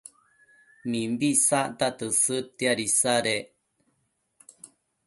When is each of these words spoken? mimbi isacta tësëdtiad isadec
mimbi 0.89 1.27
isacta 1.35 1.87
tësëdtiad 1.97 2.79
isadec 2.87 3.47